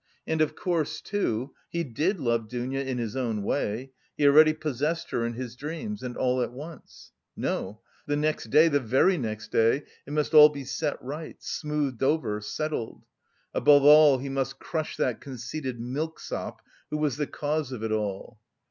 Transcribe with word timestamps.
And, 0.25 0.41
of 0.41 0.55
course, 0.55 0.99
too, 0.99 1.53
he 1.69 1.83
did 1.83 2.19
love 2.19 2.49
Dounia 2.49 2.83
in 2.83 2.97
his 2.97 3.15
own 3.15 3.43
way; 3.43 3.91
he 4.17 4.25
already 4.25 4.51
possessed 4.53 5.11
her 5.11 5.23
in 5.27 5.33
his 5.33 5.55
dreams 5.55 6.01
and 6.01 6.17
all 6.17 6.41
at 6.41 6.51
once! 6.51 7.11
No! 7.37 7.81
The 8.07 8.15
next 8.15 8.45
day, 8.49 8.67
the 8.67 8.79
very 8.79 9.19
next 9.19 9.51
day, 9.51 9.83
it 10.07 10.13
must 10.13 10.33
all 10.33 10.49
be 10.49 10.63
set 10.63 10.97
right, 11.03 11.35
smoothed 11.39 12.01
over, 12.01 12.41
settled. 12.41 13.05
Above 13.53 13.83
all 13.85 14.17
he 14.17 14.27
must 14.29 14.57
crush 14.57 14.97
that 14.97 15.21
conceited 15.21 15.79
milksop 15.79 16.63
who 16.89 16.97
was 16.97 17.17
the 17.17 17.27
cause 17.27 17.71
of 17.71 17.83
it 17.83 17.91
all. 17.91 18.39